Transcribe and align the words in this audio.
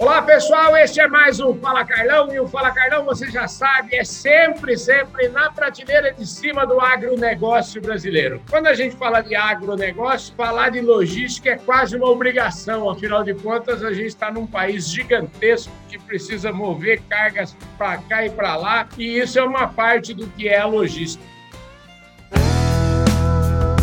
Olá, 0.00 0.22
pessoal, 0.22 0.76
este 0.76 1.00
é 1.00 1.08
mais 1.08 1.40
um 1.40 1.52
Fala 1.58 1.84
Carlão 1.84 2.32
e 2.32 2.38
o 2.38 2.46
Fala 2.46 2.70
Carlão, 2.70 3.04
você 3.04 3.28
já 3.28 3.48
sabe, 3.48 3.96
é 3.96 4.04
sempre, 4.04 4.78
sempre 4.78 5.26
na 5.26 5.50
prateleira 5.50 6.12
de 6.12 6.24
cima 6.24 6.64
do 6.64 6.80
agronegócio 6.80 7.82
brasileiro. 7.82 8.40
Quando 8.48 8.68
a 8.68 8.74
gente 8.74 8.94
fala 8.94 9.22
de 9.22 9.34
agronegócio, 9.34 10.32
falar 10.36 10.68
de 10.68 10.80
logística 10.80 11.50
é 11.50 11.56
quase 11.56 11.96
uma 11.96 12.08
obrigação, 12.08 12.88
afinal 12.88 13.24
de 13.24 13.34
contas, 13.34 13.82
a 13.82 13.92
gente 13.92 14.06
está 14.06 14.30
num 14.30 14.46
país 14.46 14.88
gigantesco 14.88 15.72
que 15.88 15.98
precisa 15.98 16.52
mover 16.52 17.02
cargas 17.08 17.56
para 17.76 17.98
cá 17.98 18.24
e 18.24 18.30
para 18.30 18.54
lá, 18.54 18.88
e 18.96 19.18
isso 19.18 19.36
é 19.36 19.42
uma 19.42 19.66
parte 19.66 20.14
do 20.14 20.28
que 20.28 20.48
é 20.48 20.60
a 20.60 20.66
logística. 20.66 21.24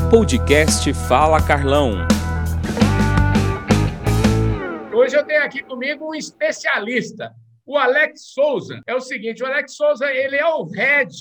Podcast 0.09 0.93
Fala 0.93 1.41
Carlão. 1.41 2.07
Hoje 4.95 5.17
eu 5.17 5.25
tenho 5.25 5.43
aqui 5.43 5.61
comigo 5.61 6.09
um 6.09 6.15
especialista, 6.15 7.35
o 7.65 7.77
Alex 7.77 8.31
Souza. 8.31 8.81
É 8.87 8.95
o 8.95 9.01
seguinte, 9.01 9.43
o 9.43 9.45
Alex 9.45 9.75
Souza 9.75 10.09
ele 10.09 10.37
é 10.37 10.47
o 10.47 10.63
head 10.63 11.13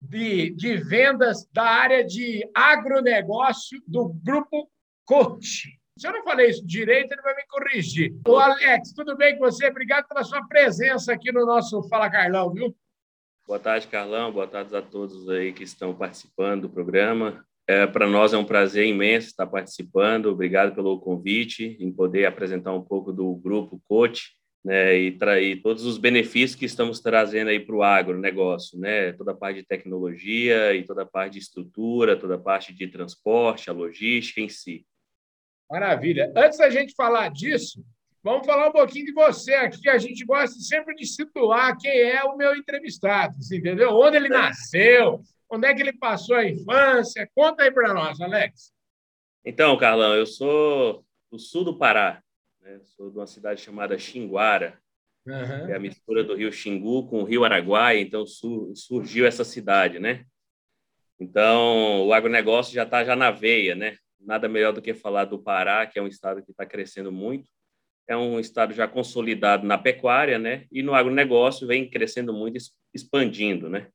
de, 0.00 0.50
de 0.50 0.76
vendas 0.76 1.44
da 1.52 1.64
área 1.64 2.04
de 2.04 2.48
agronegócio 2.54 3.82
do 3.88 4.10
Grupo 4.22 4.70
Coach. 5.04 5.68
Se 5.98 6.06
eu 6.06 6.12
não 6.12 6.22
falei 6.22 6.50
isso 6.50 6.64
direito, 6.64 7.10
ele 7.10 7.22
vai 7.22 7.34
me 7.34 7.42
corrigir. 7.48 8.14
O 8.24 8.36
Alex, 8.36 8.92
tudo 8.92 9.16
bem 9.16 9.36
com 9.36 9.44
você? 9.46 9.66
Obrigado 9.66 10.06
pela 10.06 10.22
sua 10.22 10.46
presença 10.46 11.12
aqui 11.12 11.32
no 11.32 11.44
nosso 11.44 11.82
Fala 11.88 12.08
Carlão, 12.08 12.52
viu? 12.52 12.72
Boa 13.44 13.58
tarde, 13.58 13.88
Carlão. 13.88 14.30
Boa 14.30 14.46
tarde 14.46 14.76
a 14.76 14.82
todos 14.82 15.28
aí 15.28 15.52
que 15.52 15.64
estão 15.64 15.92
participando 15.92 16.62
do 16.62 16.70
programa. 16.70 17.44
É, 17.68 17.86
Para 17.86 18.08
nós 18.08 18.32
é 18.32 18.38
um 18.38 18.46
prazer 18.46 18.86
imenso 18.86 19.26
estar 19.26 19.46
participando. 19.46 20.26
Obrigado 20.26 20.74
pelo 20.74 20.98
convite, 20.98 21.76
em 21.78 21.92
poder 21.92 22.24
apresentar 22.24 22.72
um 22.72 22.82
pouco 22.82 23.12
do 23.12 23.34
grupo 23.34 23.78
Coach 23.86 24.30
né, 24.64 24.96
e 24.96 25.12
trair 25.12 25.60
todos 25.60 25.84
os 25.84 25.98
benefícios 25.98 26.58
que 26.58 26.64
estamos 26.64 27.00
trazendo 27.00 27.48
aí 27.48 27.60
para 27.60 27.76
o 27.76 27.82
agronegócio, 27.82 28.78
né? 28.78 29.12
Toda 29.12 29.32
a 29.32 29.34
parte 29.34 29.60
de 29.60 29.66
tecnologia 29.66 30.74
e 30.74 30.82
toda 30.82 31.02
a 31.02 31.06
parte 31.06 31.34
de 31.34 31.40
estrutura, 31.40 32.18
toda 32.18 32.36
a 32.36 32.38
parte 32.38 32.72
de 32.72 32.88
transporte, 32.88 33.68
a 33.68 33.74
logística 33.74 34.40
em 34.40 34.48
si. 34.48 34.86
Maravilha. 35.70 36.32
Antes 36.34 36.56
da 36.56 36.70
gente 36.70 36.94
falar 36.94 37.28
disso, 37.28 37.84
vamos 38.22 38.46
falar 38.46 38.70
um 38.70 38.72
pouquinho 38.72 39.04
de 39.04 39.12
você 39.12 39.52
aqui. 39.52 39.90
A 39.90 39.98
gente 39.98 40.24
gosta 40.24 40.58
sempre 40.58 40.94
de 40.94 41.06
situar 41.06 41.76
quem 41.76 41.92
é 41.92 42.24
o 42.24 42.34
meu 42.34 42.56
entrevistado, 42.56 43.36
entendeu? 43.52 43.90
Onde 43.90 44.16
ele 44.16 44.28
nasceu, 44.30 45.20
Onde 45.50 45.66
é 45.66 45.74
que 45.74 45.80
ele 45.80 45.92
passou 45.92 46.36
a 46.36 46.44
infância? 46.44 47.28
Conta 47.34 47.62
aí 47.62 47.70
para 47.70 47.94
nós, 47.94 48.20
Alex. 48.20 48.72
Então, 49.44 49.76
Carlão, 49.78 50.14
eu 50.14 50.26
sou 50.26 51.04
do 51.30 51.38
sul 51.38 51.64
do 51.64 51.78
Pará. 51.78 52.22
Né? 52.60 52.80
Sou 52.82 53.10
de 53.10 53.16
uma 53.16 53.26
cidade 53.26 53.60
chamada 53.60 53.98
Xinguara. 53.98 54.78
Uhum. 55.26 55.68
É 55.68 55.74
a 55.74 55.80
mistura 55.80 56.22
do 56.24 56.34
rio 56.34 56.52
Xingu 56.52 57.06
com 57.08 57.22
o 57.22 57.24
rio 57.24 57.44
Araguaia. 57.44 58.00
Então, 58.00 58.26
su 58.26 58.72
surgiu 58.74 59.26
essa 59.26 59.44
cidade, 59.44 59.98
né? 59.98 60.24
Então, 61.20 62.06
o 62.06 62.12
agronegócio 62.12 62.74
já 62.74 62.84
está 62.84 63.04
já 63.04 63.16
na 63.16 63.30
veia, 63.30 63.74
né? 63.74 63.96
Nada 64.20 64.48
melhor 64.48 64.72
do 64.72 64.82
que 64.82 64.94
falar 64.94 65.24
do 65.24 65.38
Pará, 65.38 65.86
que 65.86 65.98
é 65.98 66.02
um 66.02 66.06
estado 66.06 66.42
que 66.42 66.50
está 66.50 66.64
crescendo 66.64 67.10
muito. 67.10 67.48
É 68.06 68.16
um 68.16 68.40
estado 68.40 68.72
já 68.72 68.88
consolidado 68.88 69.66
na 69.66 69.76
pecuária, 69.76 70.38
né? 70.38 70.66
E 70.72 70.82
no 70.82 70.94
agronegócio 70.94 71.66
vem 71.66 71.88
crescendo 71.88 72.32
muito, 72.32 72.58
expandindo, 72.94 73.68
né? 73.68 73.88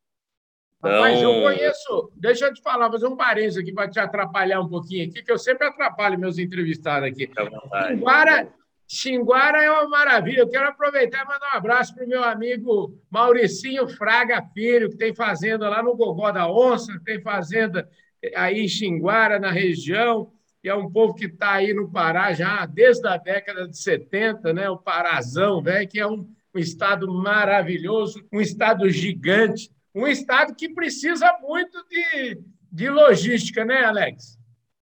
Rapaz, 0.83 1.21
eu 1.21 1.29
então, 1.29 1.41
conheço. 1.43 2.11
Deixa 2.15 2.45
eu 2.47 2.53
te 2.53 2.61
falar, 2.61 2.91
fazer 2.91 3.07
um 3.07 3.15
parênteses 3.15 3.57
aqui 3.57 3.71
para 3.71 3.89
te 3.89 3.99
atrapalhar 3.99 4.59
um 4.59 4.67
pouquinho 4.67 5.09
aqui, 5.09 5.23
que 5.23 5.31
eu 5.31 5.37
sempre 5.37 5.65
atrapalho 5.65 6.19
meus 6.19 6.37
entrevistados 6.37 7.07
aqui. 7.07 7.29
Xinguara, 7.87 8.53
Xinguara 8.85 9.63
é 9.63 9.71
uma 9.71 9.87
maravilha. 9.87 10.41
Eu 10.41 10.49
quero 10.49 10.67
aproveitar 10.67 11.23
e 11.23 11.27
mandar 11.27 11.53
um 11.53 11.57
abraço 11.57 11.95
para 11.95 12.03
o 12.03 12.07
meu 12.07 12.21
amigo 12.21 12.99
Mauricinho 13.09 13.87
Fraga 13.87 14.43
Filho, 14.53 14.89
que 14.89 14.97
tem 14.97 15.15
fazenda 15.15 15.69
lá 15.69 15.81
no 15.81 15.95
Gogó 15.95 16.31
da 16.33 16.51
Onça, 16.51 16.99
tem 17.05 17.21
fazenda 17.21 17.87
aí 18.35 18.59
em 18.59 18.67
Xinguara, 18.67 19.39
na 19.39 19.51
região, 19.51 20.33
e 20.61 20.67
é 20.67 20.75
um 20.75 20.91
povo 20.91 21.13
que 21.13 21.25
está 21.25 21.53
aí 21.53 21.73
no 21.73 21.89
Pará 21.89 22.33
já 22.33 22.65
desde 22.65 23.07
a 23.07 23.15
década 23.15 23.69
de 23.69 23.77
70, 23.77 24.53
né? 24.53 24.69
o 24.69 24.77
Parazão, 24.77 25.61
né? 25.61 25.85
que 25.85 25.99
é 25.99 26.07
um, 26.07 26.27
um 26.53 26.59
estado 26.59 27.07
maravilhoso, 27.07 28.25
um 28.33 28.41
estado 28.41 28.89
gigante 28.89 29.69
um 29.93 30.07
estado 30.07 30.55
que 30.55 30.73
precisa 30.73 31.37
muito 31.41 31.83
de, 31.87 32.41
de 32.71 32.89
logística, 32.89 33.63
né, 33.63 33.83
Alex? 33.85 34.39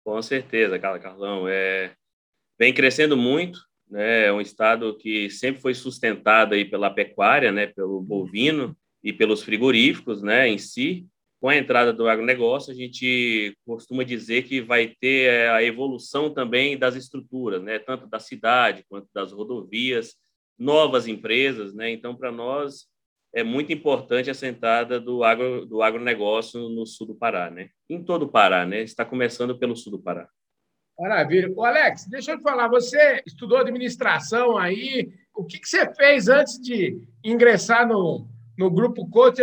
Com 0.05 0.21
certeza, 0.23 0.79
Carlão. 0.79 1.47
É, 1.47 1.93
vem 2.59 2.73
crescendo 2.73 3.17
muito, 3.17 3.61
né? 3.91 4.27
É 4.27 4.33
um 4.33 4.41
estado 4.41 4.97
que 4.97 5.31
sempre 5.31 5.61
foi 5.61 5.75
sustentado 5.75 6.55
aí 6.55 6.65
pela 6.65 6.91
pecuária, 6.91 7.53
né? 7.53 7.67
Pelo 7.67 8.01
bovino 8.01 8.77
e 9.03 9.13
pelos 9.13 9.43
frigoríficos, 9.43 10.23
né? 10.23 10.49
Em 10.49 10.59
si. 10.59 11.07
Com 11.41 11.49
a 11.49 11.57
entrada 11.57 11.93
do 11.93 12.09
agronegócio, 12.09 12.73
a 12.73 12.75
gente 12.75 13.57
costuma 13.65 14.03
dizer 14.03 14.43
que 14.43 14.61
vai 14.61 14.97
ter 15.01 15.31
é, 15.31 15.51
a 15.51 15.63
evolução 15.63 16.35
também 16.35 16.77
das 16.77 16.97
estruturas, 16.97 17.63
né? 17.63 17.79
Tanto 17.79 18.09
da 18.09 18.19
cidade 18.19 18.85
quanto 18.89 19.09
das 19.15 19.31
rodovias, 19.31 20.17
novas 20.59 21.07
empresas, 21.07 21.73
né? 21.73 21.91
Então, 21.91 22.17
para 22.17 22.33
nós, 22.33 22.87
é 23.35 23.43
muito 23.43 23.73
importante 23.73 24.31
essa 24.31 24.47
entrada 24.47 24.99
do, 24.99 25.23
agro, 25.23 25.67
do 25.67 25.83
agronegócio 25.83 26.69
no 26.69 26.87
sul 26.87 27.09
do 27.09 27.15
Pará, 27.15 27.51
né? 27.51 27.71
Em 27.89 28.03
todo 28.03 28.25
o 28.25 28.29
Pará, 28.29 28.65
né? 28.65 28.83
Está 28.83 29.05
começando 29.05 29.59
pelo 29.59 29.77
sul 29.77 29.93
do 29.93 29.99
Pará. 29.99 30.29
Maravilha. 30.99 31.53
Ô 31.55 31.65
Alex, 31.65 32.07
deixa 32.09 32.33
eu 32.33 32.39
te 32.39 32.43
falar, 32.43 32.69
você 32.69 33.23
estudou 33.25 33.59
administração 33.59 34.59
aí, 34.59 35.13
o 35.35 35.45
que, 35.45 35.61
que 35.61 35.69
você 35.69 35.95
fez 35.95 36.29
antes 36.29 36.61
de 36.61 37.01
ingressar 37.25 37.87
no, 37.87 38.27
no 38.57 38.69
Grupo 38.69 39.09
Coach? 39.09 39.41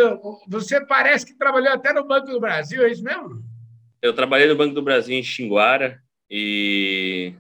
Você 0.50 0.86
parece 0.86 1.26
que 1.26 1.38
trabalhou 1.38 1.72
até 1.72 1.94
no 1.94 2.06
Banco 2.06 2.28
do 2.28 2.42
Brasil, 2.42 2.84
é 2.84 2.92
isso 2.92 3.04
mesmo? 3.04 3.42
Eu 4.02 4.14
trabalhei 4.14 4.48
no 4.48 4.56
Banco 4.58 4.76
do 4.76 4.82
Brasil 4.82 5.18
em 5.18 5.24
Xinguara 5.24 6.02
e 6.30 7.34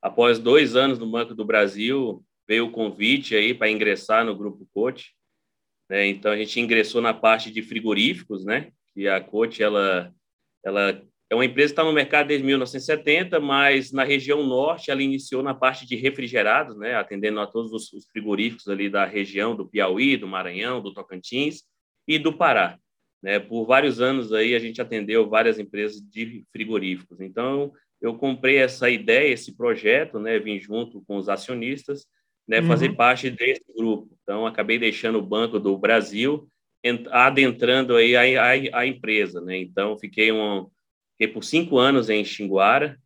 após 0.00 0.38
dois 0.38 0.74
anos 0.74 0.98
no 0.98 1.10
Banco 1.10 1.34
do 1.34 1.44
Brasil, 1.44 2.24
veio 2.48 2.66
o 2.66 2.72
convite 2.72 3.36
aí 3.36 3.52
para 3.52 3.70
ingressar 3.70 4.24
no 4.24 4.34
Grupo 4.34 4.66
Coach. 4.72 5.12
Né? 5.90 6.06
Então 6.06 6.30
a 6.30 6.36
gente 6.36 6.60
ingressou 6.60 7.02
na 7.02 7.12
parte 7.12 7.50
de 7.50 7.62
frigoríficos, 7.62 8.44
né? 8.44 8.70
E 8.94 9.08
a 9.08 9.20
Coach 9.20 9.60
ela 9.60 10.14
ela 10.64 11.02
é 11.28 11.34
uma 11.34 11.44
empresa 11.44 11.68
que 11.68 11.72
está 11.72 11.84
no 11.84 11.92
mercado 11.92 12.28
desde 12.28 12.46
1970, 12.46 13.40
mas 13.40 13.92
na 13.92 14.04
região 14.04 14.44
norte 14.46 14.90
ela 14.90 15.02
iniciou 15.02 15.42
na 15.42 15.54
parte 15.54 15.86
de 15.86 15.96
refrigerados, 15.96 16.76
né? 16.76 16.94
Atendendo 16.94 17.40
a 17.40 17.46
todos 17.46 17.92
os 17.92 18.06
frigoríficos 18.06 18.68
ali 18.68 18.88
da 18.88 19.04
região 19.04 19.56
do 19.56 19.68
Piauí, 19.68 20.16
do 20.16 20.28
Maranhão, 20.28 20.80
do 20.80 20.94
Tocantins 20.94 21.64
e 22.06 22.18
do 22.20 22.32
Pará. 22.32 22.78
Né? 23.20 23.40
Por 23.40 23.66
vários 23.66 24.00
anos 24.00 24.32
aí 24.32 24.54
a 24.54 24.58
gente 24.60 24.80
atendeu 24.80 25.28
várias 25.28 25.58
empresas 25.58 26.00
de 26.00 26.44
frigoríficos. 26.52 27.20
Então 27.20 27.72
eu 28.00 28.14
comprei 28.14 28.58
essa 28.58 28.88
ideia, 28.88 29.32
esse 29.32 29.56
projeto, 29.56 30.20
né? 30.20 30.38
Vim 30.38 30.60
junto 30.60 31.02
com 31.02 31.16
os 31.16 31.28
acionistas 31.28 32.06
né, 32.50 32.60
fazer 32.62 32.90
uhum. 32.90 32.96
parte 32.96 33.30
desse 33.30 33.62
grupo. 33.76 34.08
Então, 34.24 34.44
acabei 34.44 34.76
deixando 34.76 35.18
o 35.18 35.22
Banco 35.22 35.60
do 35.60 35.78
Brasil, 35.78 36.48
adentrando 37.12 37.94
aí 37.94 38.16
a, 38.16 38.42
a, 38.42 38.80
a 38.80 38.86
empresa. 38.86 39.40
Né? 39.40 39.58
Então, 39.58 39.96
fiquei, 39.96 40.32
um, 40.32 40.66
fiquei 41.12 41.32
por 41.32 41.44
cinco 41.44 41.78
anos 41.78 42.10
em 42.10 42.24
Xinguara, 42.24 42.98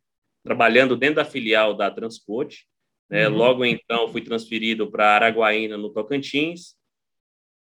trabalhando 0.43 0.95
dentro 0.95 1.17
da 1.17 1.25
filial 1.25 1.75
da 1.75 1.91
Transporte. 1.91 2.65
Né? 3.07 3.27
Uhum. 3.27 3.35
Logo, 3.35 3.63
então, 3.63 4.07
fui 4.11 4.21
transferido 4.21 4.89
para 4.89 5.13
Araguaína, 5.13 5.77
no 5.77 5.91
Tocantins. 5.93 6.75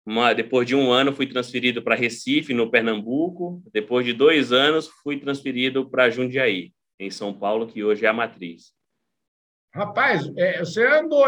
Uma, 0.04 0.34
depois 0.34 0.68
de 0.68 0.76
um 0.76 0.92
ano, 0.92 1.14
fui 1.14 1.26
transferido 1.26 1.80
para 1.80 1.94
Recife, 1.94 2.52
no 2.52 2.70
Pernambuco. 2.70 3.62
Depois 3.72 4.04
de 4.04 4.12
dois 4.12 4.52
anos, 4.52 4.86
fui 5.02 5.18
transferido 5.18 5.88
para 5.88 6.10
Jundiaí, 6.10 6.74
em 6.98 7.10
São 7.10 7.32
Paulo, 7.32 7.66
que 7.66 7.82
hoje 7.82 8.04
é 8.04 8.08
a 8.08 8.12
matriz. 8.12 8.78
Rapaz, 9.72 10.30
é, 10.36 10.58
você 10.58 10.84
andou, 10.84 11.24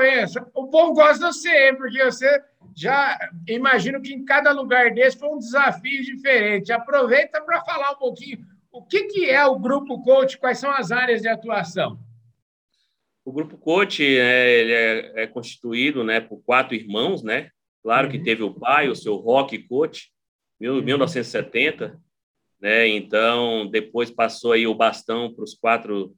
o 0.55 0.69
povo 0.69 0.95
gosta 0.95 1.29
de 1.29 1.35
você, 1.35 1.69
hein, 1.69 1.77
porque 1.77 2.05
você 2.05 2.43
já 2.77 3.19
imagino 3.49 4.01
que 4.03 4.13
em 4.13 4.25
cada 4.25 4.51
lugar 4.53 4.93
desse 4.93 5.19
foi 5.19 5.29
um 5.29 5.39
desafio 5.39 6.03
diferente. 6.03 6.73
Aproveita 6.73 7.41
para 7.41 7.65
falar 7.65 7.93
um 7.93 7.99
pouquinho 7.99 8.45
o 8.73 8.83
que, 8.83 9.05
que 9.05 9.29
é 9.29 9.45
o 9.45 9.59
Grupo 9.59 10.03
Coach, 10.03 10.39
quais 10.39 10.59
são 10.59 10.71
as 10.71 10.91
áreas 10.91 11.21
de 11.21 11.29
atuação. 11.29 12.01
O 13.25 13.31
Grupo 13.31 13.57
Coach 13.59 14.03
é, 14.03 14.61
ele 14.61 14.73
é, 14.73 15.23
é 15.23 15.27
constituído 15.27 16.03
né, 16.03 16.21
por 16.21 16.43
quatro 16.43 16.75
irmãos, 16.75 17.23
né? 17.23 17.51
Claro 17.83 18.07
uhum. 18.07 18.13
que 18.13 18.19
teve 18.19 18.43
o 18.43 18.55
pai, 18.55 18.89
o 18.89 18.97
seu 18.97 19.17
Rock 19.17 19.59
Coach, 19.69 20.11
em 20.61 20.69
uhum. 20.69 20.83
1970, 20.83 22.01
né? 22.61 22.89
Então, 22.89 23.69
depois 23.71 24.11
passou 24.11 24.53
aí 24.53 24.67
o 24.67 24.75
bastão 24.75 25.33
para 25.33 25.45
os 25.45 25.55
quatro, 25.55 26.15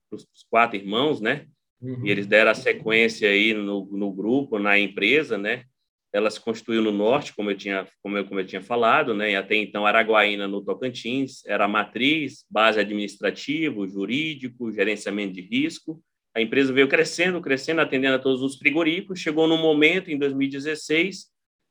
quatro 0.48 0.76
irmãos, 0.76 1.20
né? 1.20 1.46
Uhum. 1.84 2.06
E 2.06 2.10
eles 2.10 2.26
deram 2.26 2.50
a 2.50 2.54
sequência 2.54 3.28
aí 3.28 3.52
no, 3.52 3.84
no 3.92 4.12
grupo, 4.12 4.58
na 4.58 4.78
empresa, 4.78 5.36
né? 5.36 5.64
Ela 6.12 6.30
se 6.30 6.40
constituiu 6.40 6.80
no 6.80 6.92
norte, 6.92 7.34
como 7.34 7.50
eu 7.50 7.56
tinha, 7.56 7.86
como 8.02 8.16
eu, 8.16 8.24
como 8.24 8.40
eu 8.40 8.46
tinha 8.46 8.62
falado, 8.62 9.12
né? 9.14 9.32
E 9.32 9.36
até 9.36 9.56
então 9.56 9.84
Araguaína 9.84 10.48
no 10.48 10.64
Tocantins 10.64 11.44
era 11.46 11.68
matriz, 11.68 12.44
base 12.48 12.80
administrativo, 12.80 13.86
jurídico, 13.86 14.72
gerenciamento 14.72 15.34
de 15.34 15.42
risco 15.42 16.00
a 16.34 16.40
empresa 16.40 16.72
veio 16.72 16.88
crescendo, 16.88 17.40
crescendo, 17.40 17.80
atendendo 17.80 18.16
a 18.16 18.18
todos 18.18 18.42
os 18.42 18.56
frigoríficos. 18.56 19.20
Chegou 19.20 19.46
no 19.46 19.56
momento, 19.56 20.10
em 20.10 20.18
2016, 20.18 21.26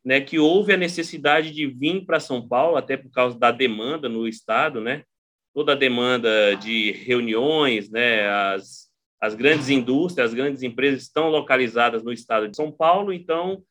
né, 0.06 0.21
que 0.21 0.39
houve 0.39 0.74
a 0.74 0.77
necessidade 0.77 1.51
de 1.51 1.68
vir 1.68 2.06
para 2.06 2.19
São 2.19 2.48
Paulo, 2.48 2.77
até 2.77 2.95
por 2.95 3.12
causa 3.12 3.38
da 3.38 3.51
demanda 3.51 4.07
no 4.07 4.25
estado, 4.25 4.80
né? 4.80 5.04
Toda 5.54 5.74
a 5.74 5.75
demanda 5.75 6.56
de 6.56 6.92
reuniões, 6.92 7.89
né? 7.89 8.27
As, 8.30 8.89
as 9.23 9.35
grandes 9.35 9.69
indústrias, 9.69 10.31
as 10.31 10.33
grandes 10.33 10.63
empresas 10.63 11.03
estão 11.03 11.29
localizadas 11.29 12.03
no 12.03 12.11
estado 12.11 12.49
de 12.49 12.57
São 12.57 12.69
Paulo, 12.69 13.13
então 13.13 13.63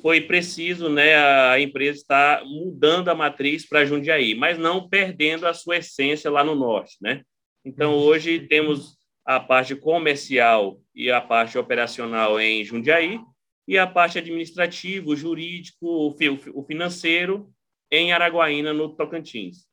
foi 0.00 0.22
preciso, 0.22 0.88
né, 0.88 1.14
a 1.14 1.60
empresa 1.60 1.98
estar 1.98 2.42
mudando 2.42 3.10
a 3.10 3.14
matriz 3.14 3.68
para 3.68 3.84
Jundiaí, 3.84 4.34
mas 4.34 4.56
não 4.56 4.88
perdendo 4.88 5.46
a 5.46 5.52
sua 5.52 5.76
essência 5.76 6.30
lá 6.30 6.42
no 6.42 6.54
norte, 6.54 6.96
né? 7.02 7.20
Então 7.62 7.92
hoje 7.92 8.48
temos 8.48 8.96
a 9.26 9.38
parte 9.38 9.76
comercial 9.76 10.80
e 10.94 11.10
a 11.10 11.20
parte 11.20 11.58
operacional 11.58 12.40
em 12.40 12.64
Jundiaí 12.64 13.20
e 13.68 13.76
a 13.76 13.86
parte 13.86 14.16
administrativa, 14.16 15.14
jurídico, 15.14 16.16
o 16.54 16.64
financeiro 16.64 17.50
em 17.90 18.10
Araguaína, 18.10 18.72
no 18.72 18.96
Tocantins. 18.96 19.66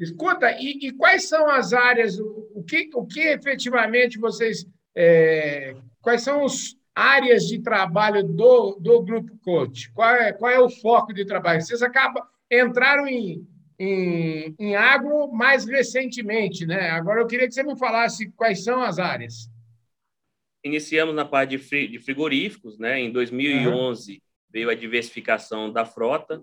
Escuta, 0.00 0.50
e, 0.58 0.88
e 0.88 0.92
quais 0.92 1.28
são 1.28 1.46
as 1.46 1.74
áreas, 1.74 2.18
o 2.18 2.49
que, 2.70 2.90
o 2.94 3.04
que 3.04 3.20
efetivamente 3.20 4.18
vocês. 4.18 4.64
É, 4.94 5.74
quais 6.00 6.22
são 6.22 6.44
as 6.44 6.76
áreas 6.94 7.46
de 7.46 7.60
trabalho 7.60 8.22
do, 8.22 8.76
do 8.80 9.02
Grupo 9.02 9.36
Coach? 9.38 9.90
Qual 9.92 10.14
é, 10.14 10.32
qual 10.32 10.50
é 10.50 10.60
o 10.60 10.70
foco 10.70 11.12
de 11.12 11.24
trabalho? 11.24 11.60
Vocês 11.60 11.82
acabam, 11.82 12.22
entraram 12.50 13.06
em, 13.08 13.46
em, 13.78 14.54
em 14.58 14.76
agro 14.76 15.32
mais 15.32 15.64
recentemente, 15.64 16.64
né? 16.64 16.90
Agora 16.90 17.20
eu 17.20 17.26
queria 17.26 17.48
que 17.48 17.54
você 17.54 17.62
me 17.62 17.76
falasse 17.76 18.30
quais 18.32 18.62
são 18.62 18.82
as 18.82 18.98
áreas. 18.98 19.50
Iniciamos 20.64 21.14
na 21.14 21.24
parte 21.24 21.56
de 21.56 21.98
frigoríficos, 21.98 22.78
né? 22.78 23.00
Em 23.00 23.10
2011 23.10 24.12
uhum. 24.12 24.18
veio 24.50 24.70
a 24.70 24.74
diversificação 24.74 25.72
da 25.72 25.84
frota, 25.84 26.42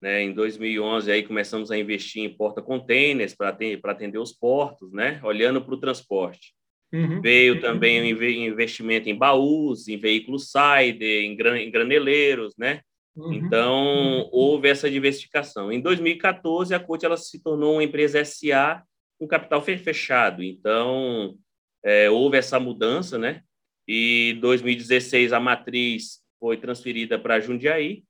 né? 0.00 0.22
Em 0.22 0.32
2011 0.32 1.10
aí 1.10 1.22
começamos 1.22 1.70
a 1.70 1.78
investir 1.78 2.22
em 2.22 2.34
porta-containers 2.34 3.34
para 3.34 3.56
atender 3.84 4.18
os 4.18 4.32
portos, 4.32 4.92
né? 4.92 5.20
Olhando 5.22 5.60
para 5.62 5.74
o 5.74 5.80
transporte. 5.80 6.54
Uhum. 6.92 7.20
Veio 7.20 7.60
também 7.60 8.00
o 8.12 8.24
investimento 8.24 9.08
em 9.08 9.14
baús, 9.14 9.88
em 9.88 9.98
veículos 9.98 10.50
Sider, 10.50 11.24
em, 11.24 11.36
gran, 11.36 11.58
em 11.58 11.70
graneleiros, 11.70 12.54
né? 12.56 12.80
Uhum. 13.14 13.32
Então, 13.32 14.28
houve 14.32 14.68
essa 14.68 14.90
diversificação. 14.90 15.72
Em 15.72 15.80
2014, 15.80 16.74
a 16.74 16.80
Coach 16.80 17.04
ela 17.04 17.16
se 17.16 17.42
tornou 17.42 17.74
uma 17.74 17.84
empresa 17.84 18.24
SA 18.24 18.82
com 19.18 19.26
capital 19.26 19.60
fechado. 19.60 20.42
Então, 20.42 21.36
é, 21.84 22.08
houve 22.08 22.38
essa 22.38 22.58
mudança, 22.58 23.18
né? 23.18 23.42
E 23.86 24.38
2016 24.40 25.32
a 25.32 25.40
matriz 25.40 26.20
foi 26.38 26.56
transferida 26.56 27.18
para 27.18 27.40
Jundiaí, 27.40 28.04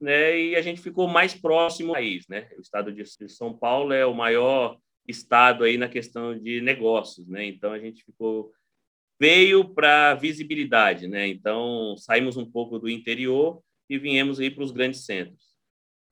né? 0.00 0.38
E 0.38 0.56
a 0.56 0.62
gente 0.62 0.80
ficou 0.80 1.08
mais 1.08 1.34
próximo 1.34 1.90
ao 1.90 1.94
país, 1.94 2.26
né? 2.28 2.48
O 2.56 2.60
estado 2.60 2.92
de 2.92 3.04
São 3.28 3.56
Paulo 3.56 3.92
é 3.92 4.04
o 4.04 4.14
maior 4.14 4.78
estado 5.06 5.64
aí 5.64 5.76
na 5.76 5.88
questão 5.88 6.38
de 6.38 6.60
negócios, 6.60 7.28
né? 7.28 7.44
Então 7.44 7.72
a 7.72 7.78
gente 7.78 8.04
ficou 8.04 8.52
veio 9.20 9.64
para 9.74 10.14
visibilidade, 10.14 11.06
né? 11.06 11.28
Então 11.28 11.96
saímos 11.96 12.36
um 12.36 12.50
pouco 12.50 12.78
do 12.78 12.88
interior 12.88 13.62
e 13.88 13.98
viemos 13.98 14.40
aí 14.40 14.50
para 14.50 14.64
os 14.64 14.72
grandes 14.72 15.04
centros. 15.04 15.54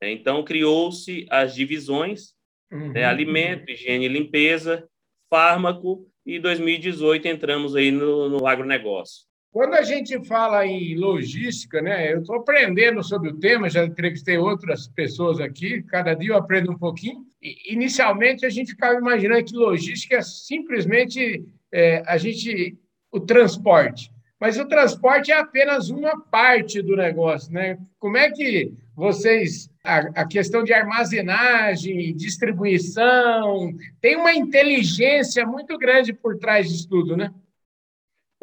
Então 0.01 0.43
criou-se 0.43 1.25
as 1.29 1.55
divisões, 1.55 2.33
né? 2.71 2.77
uhum. 2.77 2.91
né? 2.91 3.05
alimento, 3.05 3.69
higiene 3.69 4.05
e 4.05 4.09
limpeza, 4.09 4.87
fármaco 5.29 6.07
e 6.25 6.39
2018 6.39 7.27
entramos 7.27 7.75
aí 7.75 7.91
no, 7.91 8.29
no 8.29 8.45
agronegócio. 8.45 9.25
Quando 9.53 9.75
a 9.75 9.83
gente 9.83 10.19
fala 10.25 10.65
em 10.65 10.95
logística, 10.95 11.79
né, 11.79 12.11
eu 12.11 12.21
estou 12.21 12.37
aprendendo 12.37 13.03
sobre 13.03 13.29
o 13.29 13.37
tema, 13.37 13.69
já 13.69 13.85
entrevistei 13.85 14.35
outras 14.35 14.87
pessoas 14.87 15.39
aqui, 15.39 15.83
cada 15.83 16.15
dia 16.15 16.31
eu 16.31 16.37
aprendo 16.37 16.71
um 16.71 16.77
pouquinho. 16.77 17.23
E, 17.39 17.71
inicialmente, 17.71 18.47
a 18.47 18.49
gente 18.49 18.71
ficava 18.71 18.97
imaginando 18.97 19.45
que 19.45 19.55
logística 19.55 20.15
é 20.15 20.21
simplesmente 20.23 21.45
é, 21.71 22.01
a 22.07 22.17
gente 22.17 22.75
o 23.11 23.19
transporte. 23.19 24.11
Mas 24.39 24.57
o 24.57 24.65
transporte 24.65 25.31
é 25.31 25.37
apenas 25.37 25.91
uma 25.91 26.19
parte 26.19 26.81
do 26.81 26.95
negócio, 26.95 27.53
né? 27.53 27.77
Como 27.99 28.17
é 28.17 28.31
que 28.31 28.73
vocês 28.95 29.69
a, 29.83 29.99
a 30.21 30.27
questão 30.27 30.63
de 30.63 30.73
armazenagem, 30.73 32.15
distribuição, 32.15 33.71
tem 34.01 34.15
uma 34.15 34.33
inteligência 34.33 35.45
muito 35.45 35.77
grande 35.77 36.11
por 36.11 36.39
trás 36.39 36.67
disso 36.67 36.89
tudo, 36.89 37.15
né? 37.15 37.31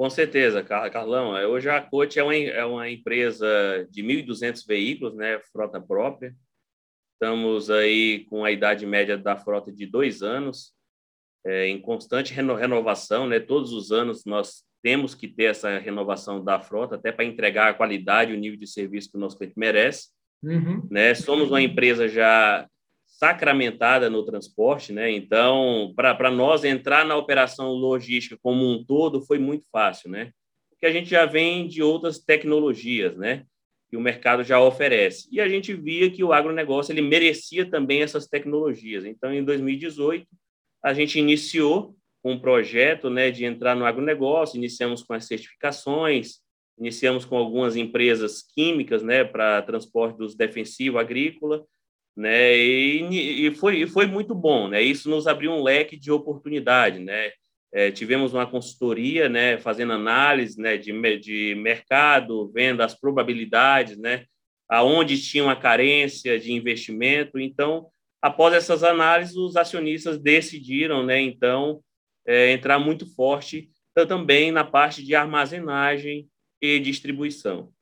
Com 0.00 0.08
certeza, 0.08 0.62
Carlão. 0.62 1.36
É, 1.36 1.46
hoje 1.46 1.68
a 1.68 1.78
Coach 1.78 2.18
é 2.18 2.24
uma, 2.24 2.34
é 2.34 2.64
uma 2.64 2.88
empresa 2.88 3.86
de 3.90 4.02
1.200 4.02 4.66
veículos, 4.66 5.14
né, 5.14 5.38
frota 5.52 5.78
própria. 5.78 6.34
Estamos 7.12 7.68
aí 7.68 8.24
com 8.24 8.42
a 8.42 8.50
idade 8.50 8.86
média 8.86 9.18
da 9.18 9.36
frota 9.36 9.70
de 9.70 9.84
dois 9.84 10.22
anos, 10.22 10.72
é, 11.44 11.66
em 11.66 11.78
constante 11.78 12.32
reno, 12.32 12.54
renovação, 12.54 13.26
né? 13.26 13.38
Todos 13.38 13.74
os 13.74 13.92
anos 13.92 14.24
nós 14.24 14.64
temos 14.82 15.14
que 15.14 15.28
ter 15.28 15.50
essa 15.50 15.78
renovação 15.78 16.42
da 16.42 16.58
frota, 16.58 16.94
até 16.94 17.12
para 17.12 17.26
entregar 17.26 17.68
a 17.68 17.74
qualidade 17.74 18.32
e 18.32 18.34
o 18.34 18.40
nível 18.40 18.58
de 18.58 18.66
serviço 18.66 19.10
que 19.10 19.18
o 19.18 19.20
nosso 19.20 19.36
cliente 19.36 19.58
merece. 19.58 20.08
Uhum. 20.42 20.88
Né? 20.90 21.14
Somos 21.14 21.50
uma 21.50 21.60
empresa 21.60 22.08
já 22.08 22.66
sacramentada 23.20 24.08
no 24.08 24.24
transporte, 24.24 24.94
né? 24.94 25.10
Então, 25.10 25.92
para 25.94 26.30
nós 26.30 26.64
entrar 26.64 27.04
na 27.04 27.16
operação 27.16 27.70
logística 27.72 28.38
como 28.42 28.66
um 28.66 28.82
todo 28.82 29.20
foi 29.20 29.38
muito 29.38 29.66
fácil, 29.70 30.10
né? 30.10 30.32
Porque 30.70 30.86
a 30.86 30.90
gente 30.90 31.10
já 31.10 31.26
vem 31.26 31.68
de 31.68 31.82
outras 31.82 32.18
tecnologias, 32.18 33.14
né? 33.18 33.44
Que 33.90 33.96
o 33.98 34.00
mercado 34.00 34.42
já 34.42 34.58
oferece. 34.58 35.28
E 35.30 35.38
a 35.38 35.46
gente 35.46 35.74
via 35.74 36.10
que 36.10 36.24
o 36.24 36.32
agronegócio 36.32 36.92
ele 36.92 37.02
merecia 37.02 37.68
também 37.68 38.00
essas 38.00 38.26
tecnologias. 38.26 39.04
Então, 39.04 39.34
em 39.34 39.44
2018, 39.44 40.26
a 40.82 40.94
gente 40.94 41.18
iniciou 41.18 41.94
um 42.24 42.38
projeto, 42.38 43.10
né, 43.10 43.30
de 43.30 43.44
entrar 43.44 43.74
no 43.74 43.84
agronegócio, 43.84 44.56
iniciamos 44.56 45.02
com 45.02 45.12
as 45.12 45.26
certificações, 45.26 46.38
iniciamos 46.78 47.26
com 47.26 47.36
algumas 47.36 47.76
empresas 47.76 48.42
químicas, 48.42 49.02
né, 49.02 49.24
para 49.24 49.60
transporte 49.60 50.16
dos 50.16 50.34
defensivo 50.34 50.98
agrícola, 50.98 51.66
né? 52.16 52.56
E, 52.56 53.46
e, 53.46 53.54
foi, 53.54 53.86
foi 53.86 54.06
muito 54.06 54.34
bom, 54.34 54.68
né? 54.68 54.82
Isso 54.82 55.08
nos 55.08 55.26
abriu 55.26 55.52
um 55.52 55.62
leque 55.62 55.96
de 55.96 56.10
oportunidade, 56.10 56.98
né? 56.98 57.30
É, 57.72 57.90
tivemos 57.90 58.34
uma 58.34 58.46
consultoria, 58.46 59.28
né? 59.28 59.58
Fazendo 59.58 59.92
análise, 59.92 60.60
né? 60.60 60.76
De, 60.76 60.92
de 61.18 61.54
mercado, 61.56 62.50
vendo 62.52 62.82
as 62.82 62.94
probabilidades, 62.94 63.96
né? 63.96 64.24
Aonde 64.68 65.20
tinha 65.20 65.44
uma 65.44 65.56
carência 65.56 66.38
de 66.38 66.52
investimento. 66.52 67.38
Então, 67.38 67.88
após 68.20 68.54
essas 68.54 68.82
análises, 68.82 69.36
os 69.36 69.56
acionistas 69.56 70.18
decidiram, 70.18 71.04
né? 71.04 71.20
Então, 71.20 71.80
é, 72.26 72.52
entrar 72.52 72.78
muito 72.78 73.06
forte 73.14 73.70
também 74.08 74.50
na 74.50 74.64
parte 74.64 75.04
de 75.04 75.14
armazenagem 75.14 76.28
e 76.60 76.78
distribuição. 76.78 77.72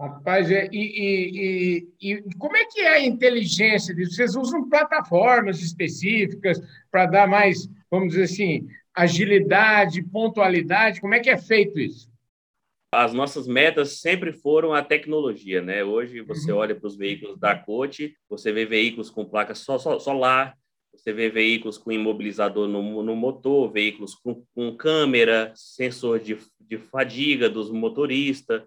Rapaz, 0.00 0.50
é, 0.50 0.66
e, 0.72 0.78
e, 0.78 1.88
e, 2.00 2.12
e, 2.12 2.34
como 2.38 2.56
é 2.56 2.64
que 2.64 2.80
é 2.80 2.94
a 2.94 3.04
inteligência 3.04 3.94
disso? 3.94 4.14
Vocês 4.14 4.34
usam 4.34 4.66
plataformas 4.66 5.60
específicas 5.60 6.58
para 6.90 7.04
dar 7.04 7.28
mais, 7.28 7.68
vamos 7.90 8.14
dizer 8.14 8.22
assim, 8.22 8.66
agilidade, 8.94 10.02
pontualidade? 10.02 11.02
Como 11.02 11.12
é 11.12 11.20
que 11.20 11.28
é 11.28 11.36
feito 11.36 11.78
isso? 11.78 12.08
As 12.94 13.12
nossas 13.12 13.46
metas 13.46 14.00
sempre 14.00 14.32
foram 14.32 14.72
a 14.72 14.82
tecnologia, 14.82 15.60
né? 15.60 15.84
Hoje 15.84 16.22
você 16.22 16.50
uhum. 16.50 16.58
olha 16.58 16.74
para 16.74 16.88
os 16.88 16.96
veículos 16.96 17.38
da 17.38 17.54
Cote, 17.54 18.16
você 18.26 18.50
vê 18.50 18.64
veículos 18.64 19.10
com 19.10 19.26
placa 19.26 19.54
solar, 19.54 20.56
você 20.94 21.12
vê 21.12 21.28
veículos 21.28 21.76
com 21.76 21.92
imobilizador 21.92 22.66
no, 22.66 23.02
no 23.02 23.14
motor, 23.14 23.70
veículos 23.70 24.14
com, 24.14 24.42
com 24.54 24.74
câmera, 24.74 25.52
sensor 25.54 26.18
de, 26.18 26.38
de 26.58 26.78
fadiga 26.78 27.50
dos 27.50 27.70
motoristas, 27.70 28.62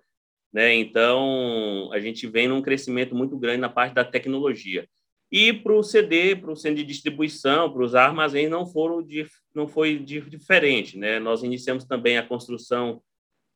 né? 0.54 0.74
Então, 0.76 1.90
a 1.92 2.00
gente 2.00 2.28
vem 2.28 2.48
num 2.48 2.62
crescimento 2.62 3.16
muito 3.16 3.38
grande 3.38 3.60
na 3.60 3.70
parte 3.70 3.96
da 3.96 4.06
tecnologia. 4.06 4.88
E 5.32 5.52
para 5.52 5.74
o 5.74 5.82
CD, 5.82 6.36
para 6.36 6.52
o 6.52 6.56
centro 6.56 6.78
de 6.78 6.84
distribuição, 6.84 7.74
para 7.74 7.84
os 7.84 7.96
armazéns, 7.96 8.52
não, 8.52 8.68
foram 8.68 9.02
de, 9.02 9.26
não 9.56 9.68
foi 9.68 9.98
de, 9.98 10.22
diferente. 10.22 10.96
Né? 10.96 11.20
Nós 11.20 11.42
iniciamos 11.42 11.86
também 11.86 12.20
a 12.20 12.28
construção 12.28 13.02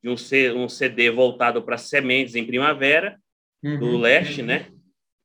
de 0.04 0.10
um, 0.10 0.18
C, 0.18 0.51
um 0.51 0.68
CD 0.68 1.12
voltado 1.12 1.62
para 1.62 1.77
sementes 1.77 2.34
em 2.34 2.46
primavera, 2.46 3.20
uhum. 3.63 3.80
do 3.80 3.98
leste, 3.98 4.42
né? 4.42 4.72